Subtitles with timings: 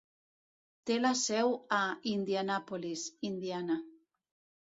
[0.89, 1.81] Té la seu a
[2.13, 3.79] Indianapolis, Indiana.